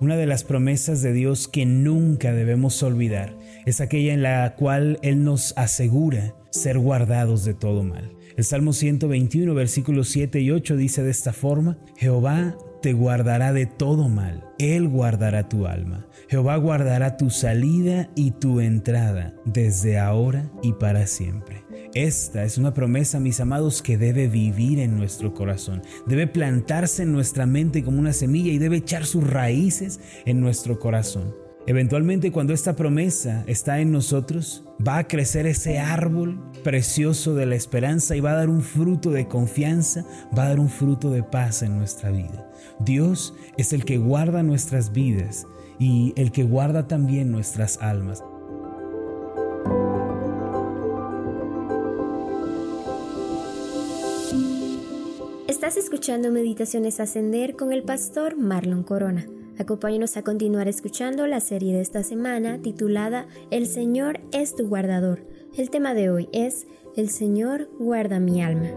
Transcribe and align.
Una 0.00 0.16
de 0.16 0.24
las 0.24 0.44
promesas 0.44 1.02
de 1.02 1.12
Dios 1.12 1.46
que 1.46 1.66
nunca 1.66 2.32
debemos 2.32 2.82
olvidar 2.82 3.36
es 3.66 3.82
aquella 3.82 4.14
en 4.14 4.22
la 4.22 4.54
cual 4.56 4.98
Él 5.02 5.24
nos 5.24 5.52
asegura 5.58 6.34
ser 6.48 6.78
guardados 6.78 7.44
de 7.44 7.52
todo 7.52 7.84
mal. 7.84 8.16
El 8.34 8.44
Salmo 8.44 8.72
121, 8.72 9.52
versículos 9.52 10.08
7 10.08 10.40
y 10.40 10.52
8 10.52 10.78
dice 10.78 11.02
de 11.02 11.10
esta 11.10 11.34
forma, 11.34 11.76
Jehová 11.98 12.56
te 12.80 12.94
guardará 12.94 13.52
de 13.52 13.66
todo 13.66 14.08
mal, 14.08 14.42
Él 14.58 14.88
guardará 14.88 15.50
tu 15.50 15.66
alma. 15.66 16.06
Jehová 16.30 16.56
guardará 16.56 17.18
tu 17.18 17.28
salida 17.28 18.08
y 18.14 18.30
tu 18.30 18.60
entrada 18.60 19.34
desde 19.44 19.98
ahora 19.98 20.50
y 20.62 20.72
para 20.72 21.06
siempre. 21.06 21.62
Esta 21.94 22.44
es 22.44 22.56
una 22.56 22.72
promesa, 22.72 23.18
mis 23.18 23.40
amados, 23.40 23.82
que 23.82 23.98
debe 23.98 24.28
vivir 24.28 24.78
en 24.78 24.96
nuestro 24.96 25.34
corazón, 25.34 25.82
debe 26.06 26.28
plantarse 26.28 27.02
en 27.02 27.12
nuestra 27.12 27.46
mente 27.46 27.82
como 27.82 27.98
una 27.98 28.12
semilla 28.12 28.52
y 28.52 28.58
debe 28.58 28.76
echar 28.76 29.06
sus 29.06 29.28
raíces 29.28 29.98
en 30.24 30.40
nuestro 30.40 30.78
corazón. 30.78 31.34
Eventualmente 31.66 32.30
cuando 32.30 32.52
esta 32.52 32.76
promesa 32.76 33.42
está 33.48 33.80
en 33.80 33.90
nosotros, 33.90 34.64
va 34.86 34.98
a 34.98 35.08
crecer 35.08 35.46
ese 35.46 35.80
árbol 35.80 36.40
precioso 36.62 37.34
de 37.34 37.46
la 37.46 37.56
esperanza 37.56 38.14
y 38.14 38.20
va 38.20 38.30
a 38.30 38.36
dar 38.36 38.50
un 38.50 38.62
fruto 38.62 39.10
de 39.10 39.26
confianza, 39.26 40.04
va 40.36 40.44
a 40.44 40.48
dar 40.50 40.60
un 40.60 40.68
fruto 40.68 41.10
de 41.10 41.24
paz 41.24 41.62
en 41.62 41.76
nuestra 41.76 42.12
vida. 42.12 42.48
Dios 42.78 43.34
es 43.58 43.72
el 43.72 43.84
que 43.84 43.98
guarda 43.98 44.44
nuestras 44.44 44.92
vidas 44.92 45.44
y 45.80 46.12
el 46.16 46.30
que 46.30 46.44
guarda 46.44 46.86
también 46.86 47.32
nuestras 47.32 47.78
almas. 47.82 48.22
Estás 55.70 55.84
escuchando 55.84 56.32
Meditaciones 56.32 56.98
Ascender 56.98 57.54
con 57.54 57.72
el 57.72 57.84
pastor 57.84 58.36
Marlon 58.36 58.82
Corona. 58.82 59.28
Acompáñanos 59.56 60.16
a 60.16 60.22
continuar 60.24 60.66
escuchando 60.66 61.28
la 61.28 61.38
serie 61.38 61.72
de 61.72 61.80
esta 61.80 62.02
semana 62.02 62.60
titulada 62.60 63.28
El 63.52 63.68
Señor 63.68 64.18
es 64.32 64.56
tu 64.56 64.66
guardador. 64.66 65.24
El 65.56 65.70
tema 65.70 65.94
de 65.94 66.10
hoy 66.10 66.28
es 66.32 66.66
El 66.96 67.08
Señor 67.08 67.70
guarda 67.78 68.18
mi 68.18 68.42
alma. 68.42 68.72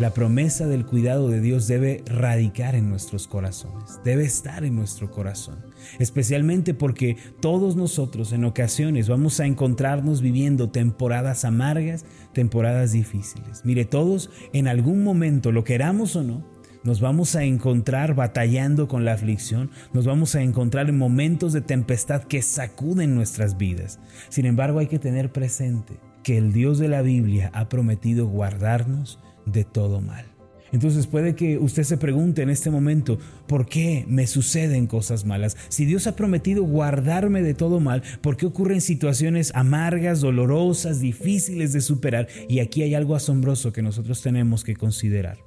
La 0.00 0.10
promesa 0.10 0.66
del 0.66 0.86
cuidado 0.86 1.28
de 1.28 1.40
Dios 1.40 1.68
debe 1.68 2.02
radicar 2.06 2.74
en 2.74 2.88
nuestros 2.88 3.28
corazones, 3.28 4.00
debe 4.02 4.24
estar 4.24 4.64
en 4.64 4.74
nuestro 4.74 5.08
corazón, 5.08 5.66
especialmente 6.00 6.74
porque 6.74 7.16
todos 7.38 7.76
nosotros 7.76 8.32
en 8.32 8.44
ocasiones 8.44 9.08
vamos 9.08 9.38
a 9.38 9.46
encontrarnos 9.46 10.20
viviendo 10.20 10.68
temporadas 10.68 11.44
amargas, 11.44 12.04
temporadas 12.32 12.90
difíciles. 12.90 13.64
Mire, 13.64 13.84
todos 13.84 14.30
en 14.52 14.66
algún 14.66 15.04
momento, 15.04 15.52
lo 15.52 15.62
queramos 15.62 16.16
o 16.16 16.24
no, 16.24 16.44
nos 16.82 17.00
vamos 17.00 17.36
a 17.36 17.44
encontrar 17.44 18.16
batallando 18.16 18.88
con 18.88 19.04
la 19.04 19.12
aflicción, 19.12 19.70
nos 19.92 20.06
vamos 20.06 20.34
a 20.34 20.42
encontrar 20.42 20.88
en 20.88 20.98
momentos 20.98 21.52
de 21.52 21.60
tempestad 21.60 22.24
que 22.24 22.42
sacuden 22.42 23.14
nuestras 23.14 23.56
vidas. 23.56 24.00
Sin 24.28 24.44
embargo, 24.44 24.80
hay 24.80 24.88
que 24.88 24.98
tener 24.98 25.30
presente 25.30 26.00
que 26.24 26.36
el 26.36 26.52
Dios 26.52 26.80
de 26.80 26.88
la 26.88 27.02
Biblia 27.02 27.52
ha 27.54 27.68
prometido 27.68 28.26
guardarnos 28.26 29.20
de 29.46 29.64
todo 29.64 30.00
mal. 30.00 30.34
Entonces 30.74 31.06
puede 31.06 31.36
que 31.36 31.56
usted 31.56 31.84
se 31.84 31.96
pregunte 31.96 32.42
en 32.42 32.50
este 32.50 32.68
momento, 32.68 33.20
¿por 33.46 33.66
qué 33.66 34.04
me 34.08 34.26
suceden 34.26 34.88
cosas 34.88 35.24
malas? 35.24 35.56
Si 35.68 35.84
Dios 35.84 36.08
ha 36.08 36.16
prometido 36.16 36.64
guardarme 36.64 37.42
de 37.42 37.54
todo 37.54 37.78
mal, 37.78 38.02
¿por 38.20 38.36
qué 38.36 38.46
ocurren 38.46 38.80
situaciones 38.80 39.52
amargas, 39.54 40.20
dolorosas, 40.20 40.98
difíciles 40.98 41.72
de 41.72 41.80
superar? 41.80 42.26
Y 42.48 42.58
aquí 42.58 42.82
hay 42.82 42.96
algo 42.96 43.14
asombroso 43.14 43.72
que 43.72 43.82
nosotros 43.82 44.20
tenemos 44.20 44.64
que 44.64 44.74
considerar. 44.74 45.38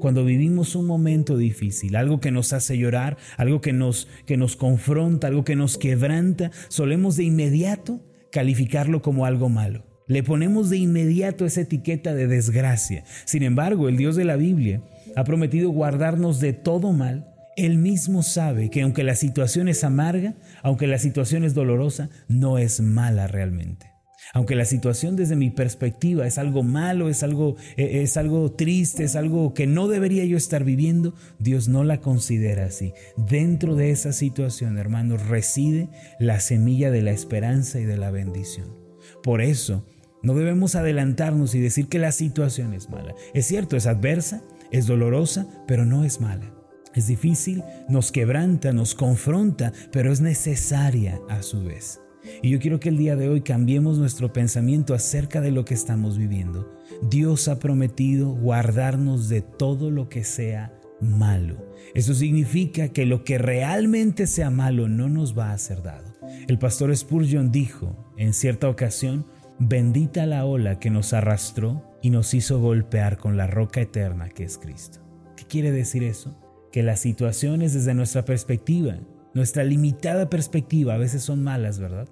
Cuando 0.00 0.24
vivimos 0.24 0.74
un 0.74 0.86
momento 0.86 1.36
difícil, 1.36 1.94
algo 1.94 2.18
que 2.18 2.32
nos 2.32 2.52
hace 2.52 2.76
llorar, 2.76 3.18
algo 3.36 3.60
que 3.60 3.72
nos, 3.72 4.08
que 4.26 4.36
nos 4.36 4.56
confronta, 4.56 5.28
algo 5.28 5.44
que 5.44 5.54
nos 5.54 5.78
quebranta, 5.78 6.50
solemos 6.66 7.16
de 7.16 7.22
inmediato 7.22 8.00
calificarlo 8.32 9.00
como 9.00 9.26
algo 9.26 9.48
malo. 9.48 9.91
Le 10.06 10.22
ponemos 10.22 10.70
de 10.70 10.78
inmediato 10.78 11.46
esa 11.46 11.62
etiqueta 11.62 12.14
de 12.14 12.26
desgracia. 12.26 13.04
Sin 13.24 13.42
embargo, 13.42 13.88
el 13.88 13.96
Dios 13.96 14.16
de 14.16 14.24
la 14.24 14.36
Biblia 14.36 14.82
ha 15.16 15.24
prometido 15.24 15.70
guardarnos 15.70 16.40
de 16.40 16.52
todo 16.52 16.92
mal. 16.92 17.28
Él 17.56 17.78
mismo 17.78 18.22
sabe 18.22 18.70
que 18.70 18.82
aunque 18.82 19.04
la 19.04 19.14
situación 19.14 19.68
es 19.68 19.84
amarga, 19.84 20.34
aunque 20.62 20.86
la 20.86 20.98
situación 20.98 21.44
es 21.44 21.54
dolorosa, 21.54 22.08
no 22.28 22.58
es 22.58 22.80
mala 22.80 23.26
realmente. 23.26 23.92
Aunque 24.34 24.54
la 24.54 24.64
situación 24.64 25.16
desde 25.16 25.36
mi 25.36 25.50
perspectiva 25.50 26.26
es 26.26 26.38
algo 26.38 26.62
malo, 26.62 27.10
es 27.10 27.22
algo, 27.22 27.56
eh, 27.76 28.02
es 28.02 28.16
algo 28.16 28.52
triste, 28.52 29.04
es 29.04 29.14
algo 29.14 29.52
que 29.52 29.66
no 29.66 29.88
debería 29.88 30.24
yo 30.24 30.36
estar 30.36 30.64
viviendo, 30.64 31.14
Dios 31.38 31.68
no 31.68 31.84
la 31.84 32.00
considera 32.00 32.64
así. 32.64 32.94
Dentro 33.16 33.74
de 33.74 33.90
esa 33.90 34.12
situación, 34.12 34.78
hermanos, 34.78 35.26
reside 35.26 35.88
la 36.18 36.40
semilla 36.40 36.90
de 36.90 37.02
la 37.02 37.10
esperanza 37.10 37.78
y 37.78 37.84
de 37.84 37.98
la 37.98 38.10
bendición. 38.10 38.81
Por 39.22 39.40
eso, 39.40 39.84
no 40.22 40.34
debemos 40.34 40.74
adelantarnos 40.74 41.54
y 41.54 41.60
decir 41.60 41.88
que 41.88 41.98
la 41.98 42.12
situación 42.12 42.74
es 42.74 42.90
mala. 42.90 43.14
Es 43.34 43.46
cierto, 43.46 43.76
es 43.76 43.86
adversa, 43.86 44.42
es 44.70 44.86
dolorosa, 44.86 45.46
pero 45.66 45.84
no 45.84 46.04
es 46.04 46.20
mala. 46.20 46.52
Es 46.94 47.06
difícil, 47.06 47.64
nos 47.88 48.12
quebranta, 48.12 48.72
nos 48.72 48.94
confronta, 48.94 49.72
pero 49.92 50.12
es 50.12 50.20
necesaria 50.20 51.20
a 51.28 51.42
su 51.42 51.64
vez. 51.64 52.00
Y 52.42 52.50
yo 52.50 52.60
quiero 52.60 52.78
que 52.78 52.88
el 52.88 52.98
día 52.98 53.16
de 53.16 53.28
hoy 53.28 53.40
cambiemos 53.40 53.98
nuestro 53.98 54.32
pensamiento 54.32 54.94
acerca 54.94 55.40
de 55.40 55.50
lo 55.50 55.64
que 55.64 55.74
estamos 55.74 56.18
viviendo. 56.18 56.72
Dios 57.10 57.48
ha 57.48 57.58
prometido 57.58 58.30
guardarnos 58.30 59.28
de 59.28 59.40
todo 59.40 59.90
lo 59.90 60.08
que 60.08 60.22
sea 60.22 60.72
malo. 61.00 61.56
Eso 61.94 62.14
significa 62.14 62.88
que 62.88 63.06
lo 63.06 63.24
que 63.24 63.38
realmente 63.38 64.26
sea 64.26 64.50
malo 64.50 64.88
no 64.88 65.08
nos 65.08 65.36
va 65.36 65.52
a 65.52 65.58
ser 65.58 65.82
dado. 65.82 66.12
El 66.46 66.58
pastor 66.58 66.96
Spurgeon 66.96 67.50
dijo 67.50 68.11
en 68.22 68.34
cierta 68.34 68.68
ocasión, 68.68 69.26
bendita 69.58 70.26
la 70.26 70.44
ola 70.44 70.78
que 70.78 70.90
nos 70.90 71.12
arrastró 71.12 71.82
y 72.02 72.10
nos 72.10 72.34
hizo 72.34 72.60
golpear 72.60 73.16
con 73.16 73.36
la 73.36 73.48
roca 73.48 73.80
eterna 73.80 74.28
que 74.28 74.44
es 74.44 74.58
Cristo. 74.58 75.00
¿Qué 75.36 75.44
quiere 75.44 75.72
decir 75.72 76.04
eso? 76.04 76.38
Que 76.70 76.84
las 76.84 77.00
situaciones 77.00 77.74
desde 77.74 77.94
nuestra 77.94 78.24
perspectiva 78.24 78.96
nuestra 79.34 79.64
limitada 79.64 80.28
perspectiva 80.28 80.94
a 80.94 80.98
veces 80.98 81.22
son 81.22 81.42
malas, 81.42 81.78
¿verdad? 81.78 82.06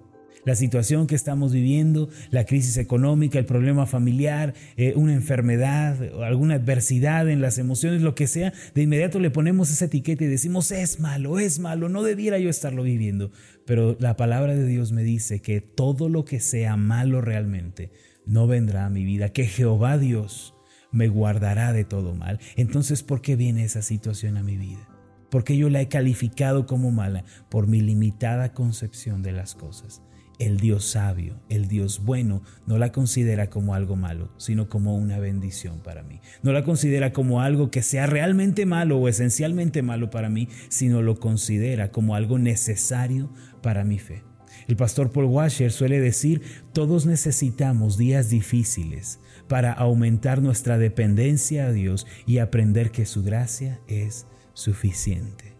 La 0.45 0.55
situación 0.55 1.07
que 1.07 1.15
estamos 1.15 1.53
viviendo, 1.53 2.09
la 2.31 2.45
crisis 2.45 2.77
económica, 2.77 3.37
el 3.37 3.45
problema 3.45 3.85
familiar, 3.85 4.53
eh, 4.75 4.93
una 4.95 5.13
enfermedad, 5.13 5.97
alguna 6.23 6.55
adversidad 6.55 7.29
en 7.29 7.41
las 7.41 7.57
emociones, 7.57 8.01
lo 8.01 8.15
que 8.15 8.27
sea, 8.27 8.53
de 8.73 8.81
inmediato 8.81 9.19
le 9.19 9.29
ponemos 9.29 9.71
esa 9.71 9.85
etiqueta 9.85 10.23
y 10.23 10.27
decimos, 10.27 10.71
es 10.71 10.99
malo, 10.99 11.39
es 11.39 11.59
malo, 11.59 11.89
no 11.89 12.03
debiera 12.03 12.39
yo 12.39 12.49
estarlo 12.49 12.83
viviendo. 12.83 13.31
Pero 13.65 13.95
la 13.99 14.17
palabra 14.17 14.55
de 14.55 14.65
Dios 14.65 14.91
me 14.91 15.03
dice 15.03 15.41
que 15.41 15.61
todo 15.61 16.09
lo 16.09 16.25
que 16.25 16.39
sea 16.39 16.75
malo 16.75 17.21
realmente 17.21 17.91
no 18.25 18.47
vendrá 18.47 18.85
a 18.85 18.89
mi 18.89 19.03
vida, 19.03 19.29
que 19.29 19.45
Jehová 19.45 19.97
Dios 19.97 20.55
me 20.91 21.07
guardará 21.07 21.71
de 21.71 21.85
todo 21.85 22.15
mal. 22.15 22.39
Entonces, 22.55 23.03
¿por 23.03 23.21
qué 23.21 23.35
viene 23.35 23.63
esa 23.63 23.81
situación 23.81 24.37
a 24.37 24.43
mi 24.43 24.57
vida? 24.57 24.87
porque 25.31 25.55
yo 25.57 25.69
la 25.69 25.81
he 25.81 25.87
calificado 25.87 26.67
como 26.67 26.91
mala 26.91 27.23
por 27.49 27.65
mi 27.65 27.79
limitada 27.79 28.53
concepción 28.53 29.23
de 29.23 29.31
las 29.31 29.55
cosas. 29.55 30.03
El 30.41 30.57
Dios 30.57 30.85
sabio, 30.85 31.39
el 31.49 31.67
Dios 31.67 32.03
bueno, 32.03 32.41
no 32.65 32.79
la 32.79 32.91
considera 32.91 33.51
como 33.51 33.75
algo 33.75 33.95
malo, 33.95 34.33
sino 34.37 34.69
como 34.69 34.95
una 34.95 35.19
bendición 35.19 35.81
para 35.83 36.01
mí. 36.01 36.19
No 36.41 36.51
la 36.51 36.63
considera 36.63 37.13
como 37.13 37.41
algo 37.41 37.69
que 37.69 37.83
sea 37.83 38.07
realmente 38.07 38.65
malo 38.65 38.97
o 38.97 39.07
esencialmente 39.07 39.83
malo 39.83 40.09
para 40.09 40.29
mí, 40.29 40.47
sino 40.67 41.03
lo 41.03 41.19
considera 41.19 41.91
como 41.91 42.15
algo 42.15 42.39
necesario 42.39 43.31
para 43.61 43.83
mi 43.83 43.99
fe. 43.99 44.23
El 44.67 44.77
pastor 44.77 45.11
Paul 45.11 45.25
Washer 45.25 45.71
suele 45.71 45.99
decir, 45.99 46.41
todos 46.73 47.05
necesitamos 47.05 47.99
días 47.99 48.31
difíciles 48.31 49.19
para 49.47 49.71
aumentar 49.71 50.41
nuestra 50.41 50.79
dependencia 50.79 51.67
a 51.67 51.71
Dios 51.71 52.07
y 52.25 52.39
aprender 52.39 52.89
que 52.89 53.05
su 53.05 53.21
gracia 53.21 53.79
es 53.87 54.25
suficiente. 54.55 55.55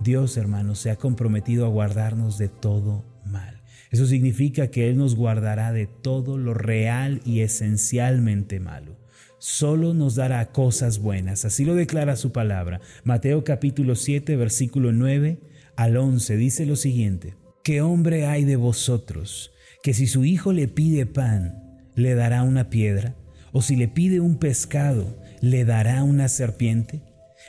Dios, 0.00 0.38
hermanos, 0.38 0.78
se 0.78 0.90
ha 0.90 0.96
comprometido 0.96 1.66
a 1.66 1.68
guardarnos 1.68 2.38
de 2.38 2.48
todo. 2.48 3.11
Eso 3.92 4.06
significa 4.06 4.68
que 4.68 4.88
Él 4.88 4.96
nos 4.96 5.14
guardará 5.14 5.70
de 5.70 5.86
todo 5.86 6.38
lo 6.38 6.54
real 6.54 7.20
y 7.26 7.40
esencialmente 7.40 8.58
malo. 8.58 8.96
Solo 9.38 9.92
nos 9.92 10.14
dará 10.14 10.50
cosas 10.50 10.98
buenas. 10.98 11.44
Así 11.44 11.66
lo 11.66 11.74
declara 11.74 12.16
su 12.16 12.32
palabra. 12.32 12.80
Mateo 13.04 13.44
capítulo 13.44 13.94
7, 13.94 14.34
versículo 14.36 14.92
9 14.92 15.40
al 15.76 15.96
11 15.98 16.36
dice 16.36 16.64
lo 16.64 16.76
siguiente. 16.76 17.34
¿Qué 17.62 17.82
hombre 17.82 18.26
hay 18.26 18.44
de 18.44 18.56
vosotros 18.56 19.52
que 19.82 19.92
si 19.92 20.06
su 20.06 20.24
hijo 20.24 20.52
le 20.54 20.68
pide 20.68 21.04
pan, 21.04 21.82
le 21.94 22.14
dará 22.14 22.44
una 22.44 22.70
piedra? 22.70 23.14
¿O 23.52 23.60
si 23.60 23.76
le 23.76 23.88
pide 23.88 24.20
un 24.20 24.38
pescado, 24.38 25.18
le 25.42 25.66
dará 25.66 26.02
una 26.02 26.28
serpiente? 26.28 27.02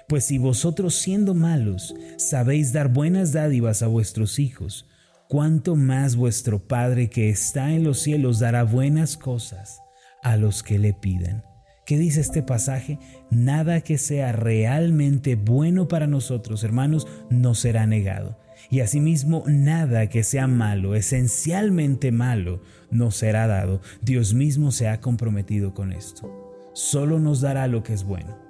Pues 0.10 0.25
si 0.25 0.39
vosotros 0.39 0.96
siendo 0.96 1.34
malos 1.36 1.96
sabéis 2.18 2.74
dar 2.74 2.89
buenas 2.89 3.31
dádivas 3.31 3.81
a 3.81 3.88
vuestros 3.88 4.39
hijos, 4.39 4.88
cuánto 5.28 5.75
más 5.75 6.16
vuestro 6.16 6.68
Padre 6.68 7.10
que 7.10 7.30
está 7.30 7.72
en 7.72 7.84
los 7.84 8.00
cielos 8.00 8.40
dará 8.40 8.64
buenas 8.64 9.18
cosas 9.18 9.81
a 10.22 10.38
los 10.38 10.64
que 10.64 10.80
le 10.80 10.94
pidan. 10.94 11.44
¿Qué 11.86 11.98
dice 11.98 12.22
este 12.22 12.42
pasaje? 12.42 12.98
Nada 13.30 13.81
que 13.81 13.98
sea 13.98 14.31
realmente 14.31 15.36
bueno 15.36 15.88
para 15.90 16.08
nosotros, 16.08 16.64
hermanos, 16.64 17.08
nos 17.30 17.60
será 17.60 17.86
negado. 17.86 18.40
Y 18.70 18.80
asimismo, 18.80 19.44
nada 19.48 20.08
que 20.08 20.24
sea 20.24 20.48
malo, 20.48 20.96
esencialmente 20.96 22.12
malo, 22.12 22.62
nos 22.90 23.16
será 23.18 23.48
dado. 23.48 23.81
Dios 24.02 24.34
mismo 24.34 24.72
se 24.72 24.88
ha 24.88 25.02
comprometido 25.02 25.74
con 25.74 25.92
esto. 25.92 26.31
Solo 26.74 27.20
nos 27.20 27.42
dará 27.42 27.68
lo 27.68 27.84
que 27.84 27.94
es 27.94 28.04
bueno. 28.04 28.43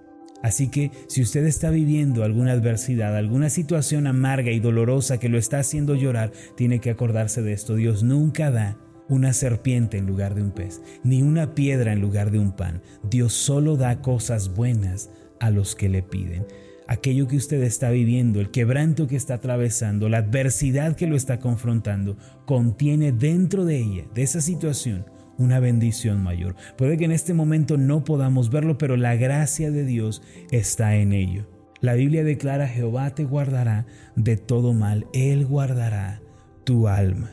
Así 0.43 0.67
que 0.67 0.91
si 1.07 1.21
usted 1.21 1.45
está 1.45 1.71
viviendo 1.71 2.23
alguna 2.23 2.51
adversidad, 2.51 3.15
alguna 3.15 3.49
situación 3.49 4.07
amarga 4.07 4.51
y 4.51 4.59
dolorosa 4.59 5.17
que 5.17 5.29
lo 5.29 5.37
está 5.37 5.59
haciendo 5.59 5.95
llorar, 5.95 6.33
tiene 6.55 6.79
que 6.79 6.89
acordarse 6.89 7.41
de 7.41 7.53
esto. 7.53 7.75
Dios 7.75 8.03
nunca 8.03 8.51
da 8.51 8.77
una 9.07 9.31
serpiente 9.31 9.97
en 9.97 10.05
lugar 10.05 10.35
de 10.35 10.41
un 10.41 10.51
pez, 10.51 10.81
ni 11.03 11.21
una 11.21 11.55
piedra 11.55 11.93
en 11.93 12.01
lugar 12.01 12.29
de 12.29 12.39
un 12.39 12.51
pan. 12.51 12.81
Dios 13.09 13.33
solo 13.33 13.77
da 13.77 14.01
cosas 14.01 14.53
buenas 14.53 15.09
a 15.39 15.49
los 15.49 15.75
que 15.75 15.87
le 15.87 16.03
piden. 16.03 16.45
Aquello 16.87 17.29
que 17.29 17.37
usted 17.37 17.63
está 17.63 17.89
viviendo, 17.89 18.41
el 18.41 18.51
quebranto 18.51 19.07
que 19.07 19.15
está 19.15 19.35
atravesando, 19.35 20.09
la 20.09 20.17
adversidad 20.17 20.97
que 20.97 21.07
lo 21.07 21.15
está 21.15 21.39
confrontando, 21.39 22.17
contiene 22.45 23.13
dentro 23.13 23.63
de 23.63 23.77
ella, 23.77 24.05
de 24.13 24.23
esa 24.23 24.41
situación, 24.41 25.05
una 25.37 25.59
bendición 25.59 26.21
mayor. 26.21 26.55
Puede 26.77 26.97
que 26.97 27.05
en 27.05 27.11
este 27.11 27.33
momento 27.33 27.77
no 27.77 28.03
podamos 28.03 28.49
verlo, 28.49 28.77
pero 28.77 28.97
la 28.97 29.15
gracia 29.15 29.71
de 29.71 29.85
Dios 29.85 30.21
está 30.51 30.95
en 30.95 31.13
ello. 31.13 31.47
La 31.81 31.95
Biblia 31.95 32.23
declara, 32.23 32.67
Jehová 32.67 33.13
te 33.13 33.25
guardará 33.25 33.85
de 34.15 34.37
todo 34.37 34.73
mal, 34.73 35.07
Él 35.13 35.45
guardará 35.45 36.21
tu 36.63 36.87
alma. 36.87 37.31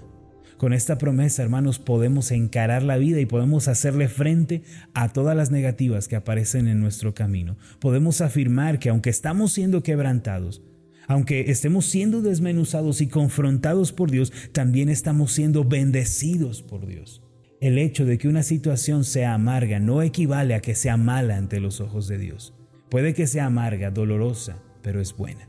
Con 0.57 0.75
esta 0.75 0.99
promesa, 0.99 1.43
hermanos, 1.43 1.79
podemos 1.79 2.31
encarar 2.33 2.83
la 2.83 2.99
vida 2.99 3.19
y 3.21 3.27
podemos 3.27 3.67
hacerle 3.67 4.09
frente 4.09 4.63
a 4.93 5.09
todas 5.09 5.35
las 5.35 5.51
negativas 5.51 6.07
que 6.07 6.17
aparecen 6.17 6.69
en 6.69 6.81
nuestro 6.81 7.15
camino. 7.15 7.57
Podemos 7.79 8.21
afirmar 8.21 8.79
que 8.79 8.91
aunque 8.91 9.09
estamos 9.09 9.53
siendo 9.53 9.83
quebrantados, 9.83 10.63
aunque 11.07 11.51
estemos 11.51 11.87
siendo 11.87 12.21
desmenuzados 12.21 13.01
y 13.01 13.09
confrontados 13.09 13.93
por 13.93 14.11
Dios, 14.11 14.33
también 14.53 14.91
estamos 14.91 15.33
siendo 15.33 15.65
bendecidos 15.65 16.61
por 16.61 16.87
Dios. 16.87 17.23
El 17.61 17.77
hecho 17.77 18.07
de 18.07 18.17
que 18.17 18.27
una 18.27 18.43
situación 18.43 19.05
sea 19.05 19.35
amarga 19.35 19.81
no 19.81 20.01
equivale 20.01 20.55
a 20.55 20.63
que 20.63 20.75
sea 20.75 20.97
mala 20.97 21.37
ante 21.37 21.61
los 21.61 21.83
ojos 21.83 22.09
de 22.09 22.17
Dios. 22.17 22.55
Puede 22.89 23.13
que 23.13 23.27
sea 23.27 23.45
amarga, 23.45 23.91
dolorosa, 23.91 24.63
pero 24.81 24.99
es 24.99 25.15
buena. 25.15 25.47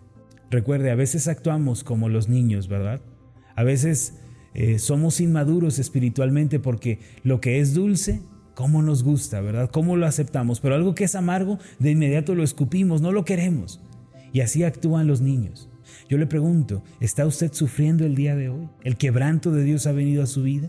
Recuerde, 0.50 0.92
a 0.92 0.96
veces 0.96 1.30
actuamos 1.30 1.86
como 1.86 2.10
los 2.10 2.28
niños, 2.28 2.68
¿verdad? 2.68 3.00
A 3.56 3.64
veces 3.64 4.16
eh, 4.54 4.78
somos 4.78 5.22
inmaduros 5.22 5.80
espiritualmente 5.80 6.60
porque 6.60 7.00
lo 7.24 7.40
que 7.40 7.62
es 7.62 7.74
dulce, 7.74 8.22
¿cómo 8.56 8.82
nos 8.82 9.04
gusta, 9.04 9.40
verdad? 9.40 9.70
¿Cómo 9.72 9.96
lo 9.96 10.06
aceptamos? 10.06 10.60
Pero 10.60 10.76
algo 10.76 10.96
que 10.96 11.06
es 11.06 11.16
amargo, 11.16 11.60
de 11.80 11.92
inmediato 11.92 12.36
lo 12.36 12.44
escupimos, 12.44 13.02
no 13.02 13.14
lo 13.14 13.24
queremos. 13.24 13.80
Y 14.34 14.42
así 14.42 14.66
actúan 14.66 15.08
los 15.08 15.22
niños. 15.22 15.70
Yo 16.10 16.18
le 16.18 16.28
pregunto, 16.28 16.84
¿está 17.00 17.26
usted 17.26 17.54
sufriendo 17.54 18.06
el 18.06 18.16
día 18.16 18.36
de 18.36 18.50
hoy? 18.50 18.68
¿El 18.84 18.98
quebranto 18.98 19.54
de 19.54 19.64
Dios 19.64 19.88
ha 19.88 19.94
venido 19.94 20.24
a 20.24 20.28
su 20.28 20.44
vida? 20.44 20.68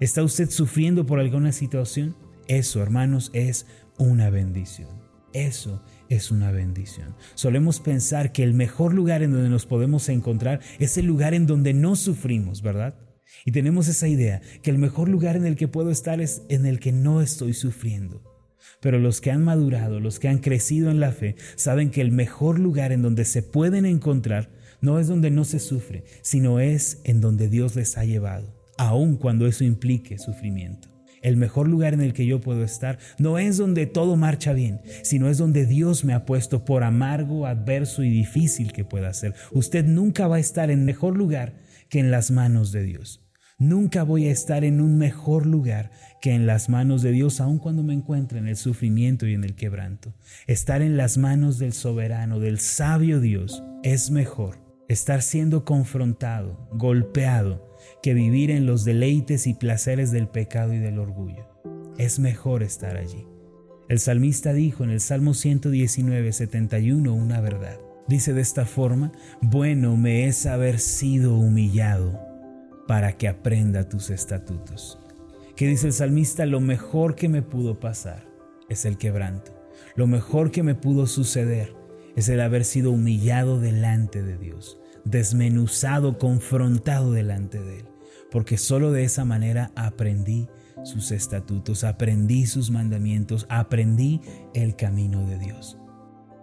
¿Está 0.00 0.22
usted 0.22 0.48
sufriendo 0.50 1.06
por 1.06 1.18
alguna 1.18 1.50
situación? 1.50 2.16
Eso, 2.46 2.80
hermanos, 2.80 3.30
es 3.34 3.66
una 3.98 4.30
bendición. 4.30 4.88
Eso 5.32 5.82
es 6.08 6.30
una 6.30 6.52
bendición. 6.52 7.16
Solemos 7.34 7.80
pensar 7.80 8.30
que 8.30 8.44
el 8.44 8.54
mejor 8.54 8.94
lugar 8.94 9.22
en 9.22 9.32
donde 9.32 9.48
nos 9.48 9.66
podemos 9.66 10.08
encontrar 10.08 10.60
es 10.78 10.96
el 10.98 11.06
lugar 11.06 11.34
en 11.34 11.46
donde 11.46 11.74
no 11.74 11.96
sufrimos, 11.96 12.62
¿verdad? 12.62 12.94
Y 13.44 13.50
tenemos 13.50 13.88
esa 13.88 14.06
idea, 14.06 14.40
que 14.62 14.70
el 14.70 14.78
mejor 14.78 15.08
lugar 15.08 15.36
en 15.36 15.46
el 15.46 15.56
que 15.56 15.68
puedo 15.68 15.90
estar 15.90 16.20
es 16.20 16.42
en 16.48 16.64
el 16.64 16.78
que 16.78 16.92
no 16.92 17.20
estoy 17.20 17.52
sufriendo. 17.52 18.22
Pero 18.80 19.00
los 19.00 19.20
que 19.20 19.32
han 19.32 19.42
madurado, 19.42 19.98
los 19.98 20.20
que 20.20 20.28
han 20.28 20.38
crecido 20.38 20.90
en 20.90 21.00
la 21.00 21.10
fe, 21.10 21.34
saben 21.56 21.90
que 21.90 22.00
el 22.00 22.12
mejor 22.12 22.60
lugar 22.60 22.92
en 22.92 23.02
donde 23.02 23.24
se 23.24 23.42
pueden 23.42 23.84
encontrar 23.84 24.50
no 24.80 25.00
es 25.00 25.08
donde 25.08 25.30
no 25.32 25.44
se 25.44 25.58
sufre, 25.58 26.04
sino 26.22 26.60
es 26.60 27.00
en 27.04 27.20
donde 27.20 27.48
Dios 27.48 27.74
les 27.74 27.98
ha 27.98 28.04
llevado, 28.04 28.57
aun 28.78 29.16
cuando 29.16 29.46
eso 29.46 29.64
implique 29.64 30.18
sufrimiento. 30.18 30.88
El 31.20 31.36
mejor 31.36 31.68
lugar 31.68 31.94
en 31.94 32.00
el 32.00 32.12
que 32.12 32.26
yo 32.26 32.40
puedo 32.40 32.64
estar 32.64 32.98
no 33.18 33.38
es 33.38 33.56
donde 33.56 33.86
todo 33.86 34.16
marcha 34.16 34.52
bien, 34.52 34.80
sino 35.02 35.28
es 35.28 35.38
donde 35.38 35.66
Dios 35.66 36.04
me 36.04 36.14
ha 36.14 36.24
puesto 36.24 36.64
por 36.64 36.84
amargo, 36.84 37.46
adverso 37.46 38.02
y 38.02 38.10
difícil 38.10 38.72
que 38.72 38.84
pueda 38.84 39.12
ser. 39.12 39.34
Usted 39.52 39.84
nunca 39.84 40.28
va 40.28 40.36
a 40.36 40.40
estar 40.40 40.70
en 40.70 40.84
mejor 40.84 41.16
lugar 41.16 41.54
que 41.88 41.98
en 41.98 42.10
las 42.10 42.30
manos 42.30 42.72
de 42.72 42.84
Dios. 42.84 43.24
Nunca 43.60 44.04
voy 44.04 44.28
a 44.28 44.30
estar 44.30 44.62
en 44.62 44.80
un 44.80 44.98
mejor 44.98 45.44
lugar 45.44 45.90
que 46.20 46.32
en 46.32 46.46
las 46.46 46.68
manos 46.68 47.02
de 47.02 47.10
Dios, 47.10 47.40
aun 47.40 47.58
cuando 47.58 47.82
me 47.82 47.92
encuentre 47.92 48.38
en 48.38 48.46
el 48.46 48.56
sufrimiento 48.56 49.26
y 49.26 49.34
en 49.34 49.42
el 49.42 49.56
quebranto. 49.56 50.14
Estar 50.46 50.80
en 50.80 50.96
las 50.96 51.18
manos 51.18 51.58
del 51.58 51.72
soberano, 51.72 52.38
del 52.38 52.60
sabio 52.60 53.20
Dios, 53.20 53.64
es 53.82 54.12
mejor. 54.12 54.58
Estar 54.88 55.22
siendo 55.22 55.64
confrontado, 55.64 56.68
golpeado, 56.72 57.67
que 58.02 58.14
vivir 58.14 58.50
en 58.50 58.66
los 58.66 58.84
deleites 58.84 59.46
y 59.46 59.54
placeres 59.54 60.10
del 60.10 60.28
pecado 60.28 60.72
y 60.72 60.78
del 60.78 60.98
orgullo. 60.98 61.46
Es 61.98 62.18
mejor 62.18 62.62
estar 62.62 62.96
allí. 62.96 63.26
El 63.88 63.98
salmista 63.98 64.52
dijo 64.52 64.84
en 64.84 64.90
el 64.90 65.00
Salmo 65.00 65.34
119, 65.34 66.32
71 66.32 67.12
una 67.12 67.40
verdad. 67.40 67.78
Dice 68.06 68.32
de 68.32 68.40
esta 68.40 68.66
forma, 68.66 69.12
bueno 69.40 69.96
me 69.96 70.26
es 70.26 70.46
haber 70.46 70.78
sido 70.78 71.36
humillado 71.36 72.18
para 72.86 73.12
que 73.12 73.28
aprenda 73.28 73.88
tus 73.88 74.10
estatutos. 74.10 74.98
Que 75.56 75.66
dice 75.66 75.88
el 75.88 75.92
salmista, 75.92 76.46
lo 76.46 76.60
mejor 76.60 77.14
que 77.14 77.28
me 77.28 77.42
pudo 77.42 77.80
pasar 77.80 78.26
es 78.68 78.84
el 78.84 78.96
quebranto. 78.96 79.52
Lo 79.96 80.06
mejor 80.06 80.50
que 80.50 80.62
me 80.62 80.74
pudo 80.74 81.06
suceder 81.06 81.74
es 82.16 82.28
el 82.28 82.40
haber 82.40 82.64
sido 82.64 82.92
humillado 82.92 83.60
delante 83.60 84.22
de 84.22 84.38
Dios, 84.38 84.78
desmenuzado, 85.10 86.18
confrontado 86.18 87.12
delante 87.12 87.60
de 87.60 87.80
Él. 87.80 87.86
Porque 88.30 88.58
solo 88.58 88.92
de 88.92 89.04
esa 89.04 89.24
manera 89.24 89.72
aprendí 89.74 90.48
sus 90.84 91.10
estatutos, 91.12 91.84
aprendí 91.84 92.46
sus 92.46 92.70
mandamientos, 92.70 93.46
aprendí 93.48 94.20
el 94.54 94.76
camino 94.76 95.26
de 95.26 95.38
Dios. 95.38 95.78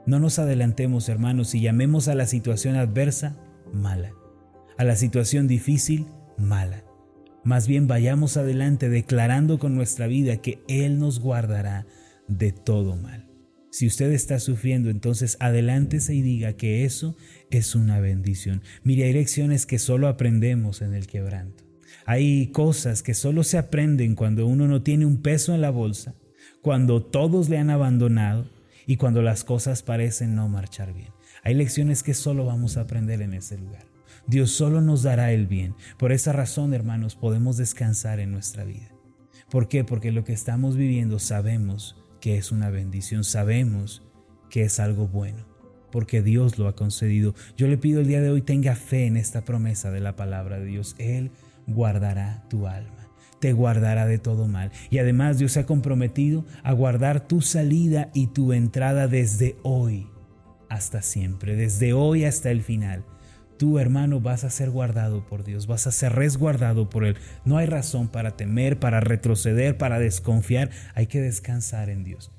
No 0.06 0.20
nos 0.20 0.40
adelantemos, 0.40 1.10
hermanos, 1.10 1.56
y 1.56 1.62
llamemos 1.62 2.08
a 2.08 2.16
la 2.16 2.26
situación 2.26 2.76
adversa 2.76 3.38
mala, 3.74 4.12
a 4.78 4.84
la 4.84 4.96
situación 4.96 5.48
difícil 5.48 6.08
mala. 6.38 6.84
Más 7.44 7.68
bien 7.68 7.88
vayamos 7.88 8.38
adelante 8.38 8.90
declarando 8.90 9.60
con 9.60 9.76
nuestra 9.76 10.08
vida 10.08 10.38
que 10.38 10.64
Él 10.68 11.00
nos 11.00 11.20
guardará 11.20 11.86
de 12.28 12.52
todo 12.52 12.96
mal. 12.96 13.35
Si 13.76 13.86
usted 13.88 14.14
está 14.14 14.40
sufriendo, 14.40 14.90
entonces 14.90 15.36
adelántese 15.42 16.16
y 16.16 16.22
diga 16.22 16.54
que 16.54 16.86
eso 16.86 17.18
es 17.50 17.76
una 17.76 18.00
bendición. 18.00 18.62
Mire, 18.86 19.04
hay 19.04 19.12
lecciones 19.12 19.66
que 19.66 19.80
solo 19.80 20.08
aprendemos 20.08 20.82
en 20.82 20.94
el 20.94 21.08
quebranto. 21.08 21.66
Hay 22.06 22.48
cosas 22.54 23.04
que 23.04 23.14
solo 23.14 23.44
se 23.44 23.58
aprenden 23.58 24.16
cuando 24.16 24.48
uno 24.48 24.70
no 24.70 24.82
tiene 24.82 25.06
un 25.06 25.22
peso 25.22 25.54
en 25.54 25.60
la 25.60 25.72
bolsa, 25.72 26.16
cuando 26.62 27.04
todos 27.04 27.50
le 27.50 27.58
han 27.58 27.70
abandonado, 27.70 28.50
y 28.88 28.96
cuando 28.96 29.22
las 29.22 29.44
cosas 29.44 29.84
parecen 29.84 30.36
no 30.36 30.48
marchar 30.48 30.94
bien. 30.94 31.10
Hay 31.44 31.54
lecciones 31.56 32.02
que 32.02 32.14
solo 32.14 32.46
vamos 32.46 32.78
a 32.78 32.82
aprender 32.84 33.22
en 33.22 33.34
ese 33.34 33.58
lugar. 33.58 33.84
Dios 34.26 34.52
solo 34.52 34.80
nos 34.80 35.04
dará 35.04 35.34
el 35.34 35.48
bien. 35.48 35.76
Por 36.00 36.14
esa 36.14 36.32
razón, 36.32 36.74
hermanos, 36.74 37.18
podemos 37.18 37.58
descansar 37.58 38.22
en 38.22 38.32
nuestra 38.32 38.64
vida. 38.64 38.90
¿Por 39.52 39.68
qué? 39.68 39.84
Porque 39.84 40.14
lo 40.14 40.24
que 40.24 40.32
estamos 40.32 40.78
viviendo 40.78 41.20
sabemos 41.20 41.98
que 42.26 42.38
es 42.38 42.52
una 42.52 42.72
bendición, 42.72 43.24
sabemos 43.24 44.02
que 44.50 44.64
es 44.64 44.80
algo 44.80 45.08
bueno, 45.08 45.46
porque 45.92 46.24
Dios 46.24 46.58
lo 46.58 46.68
ha 46.68 46.76
concedido. 46.76 47.36
Yo 47.56 47.68
le 47.68 47.78
pido 47.78 48.02
el 48.02 48.08
día 48.08 48.20
de 48.20 48.32
hoy 48.32 48.42
tenga 48.42 48.76
fe 48.76 49.06
en 49.06 49.16
esta 49.16 49.46
promesa 49.46 49.92
de 49.92 50.00
la 50.00 50.16
palabra 50.16 50.58
de 50.58 50.66
Dios. 50.66 50.96
Él 50.98 51.30
guardará 51.68 52.44
tu 52.50 52.66
alma 52.66 52.90
te 53.40 53.54
guardará 53.54 54.08
de 54.08 54.18
todo 54.18 54.48
mal. 54.48 54.72
Y 54.90 54.98
además 54.98 55.38
Dios 55.38 55.52
se 55.52 55.60
ha 55.60 55.66
comprometido 55.68 56.46
a 56.64 56.74
guardar 56.74 57.28
tu 57.28 57.42
salida 57.42 58.10
y 58.16 58.26
tu 58.28 58.54
entrada 58.54 59.08
desde 59.08 59.58
hoy 59.62 60.08
hasta 60.68 61.04
siempre, 61.04 61.56
desde 61.56 61.94
hoy 61.94 62.26
hasta 62.26 62.50
el 62.50 62.64
final. 62.64 63.06
Tú, 63.58 63.80
hermano, 63.80 64.20
vas 64.20 64.44
a 64.44 64.50
ser 64.50 64.70
guardado 64.70 65.26
por 65.26 65.44
Dios, 65.44 65.68
vas 65.68 65.88
a 65.88 65.92
ser 65.92 66.14
resguardado 66.14 66.90
por 66.90 67.06
Él. 67.06 67.16
No 67.46 67.58
hay 67.58 67.68
razón 67.68 68.10
para 68.10 68.32
temer, 68.32 68.80
para 68.80 69.00
retroceder, 69.00 69.78
para 69.78 70.00
desconfiar. 70.00 70.70
Hay 70.94 71.08
que 71.08 71.22
descansar 71.22 71.90
en 71.90 72.04
Dios. 72.04 72.32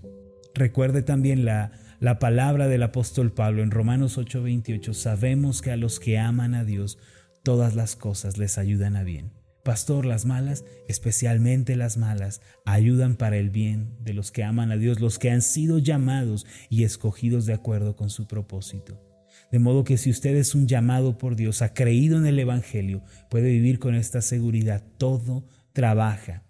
Recuerde 0.55 1.03
también 1.03 1.45
la, 1.45 1.73
la 2.01 2.19
palabra 2.19 2.69
del 2.69 2.83
apóstol 2.83 3.33
Pablo 3.33 3.63
en 3.63 3.71
Romanos 3.71 4.19
8:28. 4.19 4.93
Sabemos 4.95 5.63
que 5.63 5.71
a 5.71 5.77
los 5.77 6.01
que 6.01 6.19
aman 6.19 6.55
a 6.55 6.65
Dios, 6.65 6.99
todas 7.43 7.75
las 7.75 7.97
cosas 7.97 8.39
les 8.39 8.59
ayudan 8.59 8.97
a 8.97 9.03
bien 9.03 9.37
Pastor, 9.67 10.07
las 10.07 10.27
malas, 10.27 10.65
especialmente 10.87 11.75
las 11.75 11.97
malas, 11.97 12.41
ayudan 12.65 13.17
para 13.17 13.37
el 13.37 13.51
bien 13.51 13.97
de 13.99 14.15
los 14.15 14.31
que 14.31 14.45
aman 14.45 14.71
a 14.71 14.77
Dios, 14.77 15.01
los 15.01 15.19
que 15.19 15.33
han 15.33 15.43
sido 15.43 15.81
llamados 15.81 16.47
y 16.71 16.85
escogidos 16.85 17.47
de 17.47 17.55
acuerdo 17.55 17.97
con 17.97 18.09
su 18.09 18.29
propósito. 18.29 19.06
De 19.51 19.59
modo 19.59 19.85
que 19.85 19.97
si 19.97 20.11
usted 20.11 20.35
es 20.37 20.55
un 20.55 20.67
llamado 20.67 21.19
por 21.19 21.37
Dios, 21.37 21.63
ha 21.63 21.73
creído 21.73 22.19
en 22.19 22.27
el 22.27 22.39
Evangelio, 22.39 23.03
puede 23.31 23.51
vivir 23.51 23.79
con 23.79 23.95
esta 23.95 24.21
seguridad. 24.21 24.83
Todo 24.99 25.47
trabaja 25.73 26.43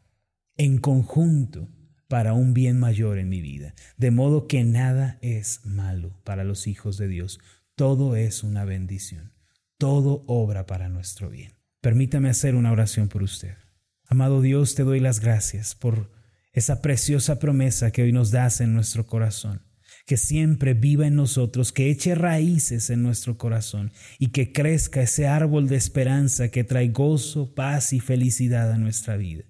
en 0.56 0.78
conjunto 0.78 1.68
para 2.08 2.32
un 2.32 2.54
bien 2.54 2.78
mayor 2.78 3.18
en 3.18 3.28
mi 3.28 3.40
vida. 3.40 3.74
De 3.96 4.10
modo 4.10 4.46
que 4.46 4.64
nada 4.64 5.18
es 5.20 5.60
malo 5.64 6.18
para 6.24 6.44
los 6.44 6.66
hijos 6.66 6.96
de 6.96 7.08
Dios. 7.08 7.38
Todo 7.74 8.16
es 8.16 8.42
una 8.42 8.64
bendición. 8.64 9.32
Todo 9.78 10.24
obra 10.26 10.66
para 10.66 10.88
nuestro 10.88 11.28
bien. 11.28 11.52
Permítame 11.82 12.30
hacer 12.30 12.54
una 12.54 12.72
oración 12.72 13.08
por 13.08 13.22
usted. 13.22 13.56
Amado 14.06 14.40
Dios, 14.40 14.74
te 14.74 14.84
doy 14.84 15.00
las 15.00 15.20
gracias 15.20 15.74
por 15.74 16.10
esa 16.52 16.80
preciosa 16.80 17.38
promesa 17.38 17.90
que 17.90 18.02
hoy 18.02 18.12
nos 18.12 18.30
das 18.30 18.60
en 18.60 18.72
nuestro 18.72 19.06
corazón 19.06 19.65
que 20.06 20.16
siempre 20.16 20.72
viva 20.74 21.06
en 21.06 21.16
nosotros, 21.16 21.72
que 21.72 21.90
eche 21.90 22.14
raíces 22.14 22.90
en 22.90 23.02
nuestro 23.02 23.36
corazón 23.36 23.92
y 24.18 24.28
que 24.28 24.52
crezca 24.52 25.02
ese 25.02 25.26
árbol 25.26 25.68
de 25.68 25.76
esperanza 25.76 26.48
que 26.48 26.62
trae 26.62 26.88
gozo, 26.88 27.54
paz 27.54 27.92
y 27.92 27.98
felicidad 27.98 28.70
a 28.70 28.78
nuestra 28.78 29.16
vida. 29.16 29.44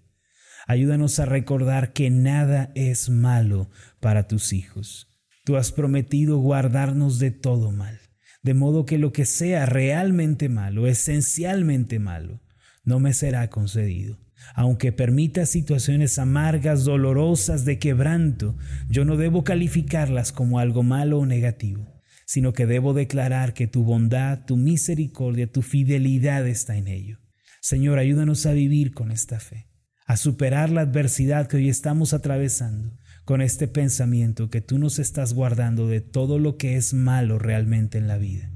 Ayúdanos 0.66 1.20
a 1.20 1.26
recordar 1.26 1.92
que 1.92 2.10
nada 2.10 2.72
es 2.74 3.10
malo 3.10 3.70
para 4.00 4.26
tus 4.26 4.52
hijos. 4.52 5.08
Tú 5.44 5.56
has 5.56 5.70
prometido 5.70 6.38
guardarnos 6.38 7.18
de 7.18 7.30
todo 7.30 7.70
mal, 7.70 8.00
de 8.42 8.54
modo 8.54 8.86
que 8.86 8.98
lo 8.98 9.12
que 9.12 9.26
sea 9.26 9.66
realmente 9.66 10.48
malo, 10.48 10.86
esencialmente 10.88 11.98
malo, 11.98 12.40
no 12.82 12.98
me 12.98 13.12
será 13.12 13.48
concedido. 13.50 14.25
Aunque 14.54 14.92
permita 14.92 15.46
situaciones 15.46 16.18
amargas, 16.18 16.84
dolorosas, 16.84 17.64
de 17.64 17.78
quebranto, 17.78 18.56
yo 18.88 19.04
no 19.04 19.16
debo 19.16 19.44
calificarlas 19.44 20.32
como 20.32 20.58
algo 20.58 20.82
malo 20.82 21.18
o 21.18 21.26
negativo, 21.26 22.00
sino 22.26 22.52
que 22.52 22.66
debo 22.66 22.94
declarar 22.94 23.54
que 23.54 23.66
tu 23.66 23.84
bondad, 23.84 24.44
tu 24.46 24.56
misericordia, 24.56 25.50
tu 25.50 25.62
fidelidad 25.62 26.46
está 26.46 26.76
en 26.76 26.88
ello. 26.88 27.18
Señor, 27.60 27.98
ayúdanos 27.98 28.46
a 28.46 28.52
vivir 28.52 28.92
con 28.92 29.10
esta 29.10 29.40
fe, 29.40 29.68
a 30.06 30.16
superar 30.16 30.70
la 30.70 30.82
adversidad 30.82 31.48
que 31.48 31.56
hoy 31.56 31.68
estamos 31.68 32.14
atravesando, 32.14 32.96
con 33.24 33.42
este 33.42 33.66
pensamiento 33.66 34.50
que 34.50 34.60
tú 34.60 34.78
nos 34.78 35.00
estás 35.00 35.34
guardando 35.34 35.88
de 35.88 36.00
todo 36.00 36.38
lo 36.38 36.56
que 36.56 36.76
es 36.76 36.94
malo 36.94 37.40
realmente 37.40 37.98
en 37.98 38.06
la 38.06 38.18
vida, 38.18 38.52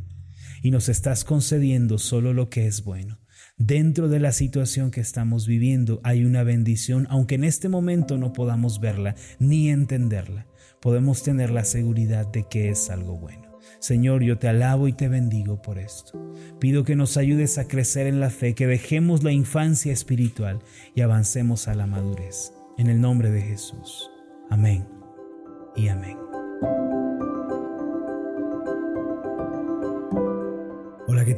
y 0.62 0.70
nos 0.70 0.88
estás 0.88 1.24
concediendo 1.24 1.98
solo 1.98 2.32
lo 2.32 2.50
que 2.50 2.68
es 2.68 2.84
bueno. 2.84 3.18
Dentro 3.60 4.08
de 4.08 4.20
la 4.20 4.32
situación 4.32 4.90
que 4.90 5.02
estamos 5.02 5.46
viviendo 5.46 6.00
hay 6.02 6.24
una 6.24 6.44
bendición, 6.44 7.06
aunque 7.10 7.34
en 7.34 7.44
este 7.44 7.68
momento 7.68 8.16
no 8.16 8.32
podamos 8.32 8.80
verla 8.80 9.16
ni 9.38 9.68
entenderla. 9.68 10.46
Podemos 10.80 11.22
tener 11.22 11.50
la 11.50 11.64
seguridad 11.64 12.26
de 12.26 12.48
que 12.48 12.70
es 12.70 12.88
algo 12.88 13.18
bueno. 13.18 13.58
Señor, 13.78 14.22
yo 14.22 14.38
te 14.38 14.48
alabo 14.48 14.88
y 14.88 14.94
te 14.94 15.08
bendigo 15.08 15.60
por 15.60 15.78
esto. 15.78 16.32
Pido 16.58 16.84
que 16.84 16.96
nos 16.96 17.18
ayudes 17.18 17.58
a 17.58 17.68
crecer 17.68 18.06
en 18.06 18.18
la 18.18 18.30
fe, 18.30 18.54
que 18.54 18.66
dejemos 18.66 19.22
la 19.22 19.32
infancia 19.32 19.92
espiritual 19.92 20.60
y 20.94 21.02
avancemos 21.02 21.68
a 21.68 21.74
la 21.74 21.86
madurez. 21.86 22.54
En 22.78 22.86
el 22.86 22.98
nombre 22.98 23.30
de 23.30 23.42
Jesús. 23.42 24.10
Amén 24.48 24.88
y 25.76 25.88
amén. 25.88 26.09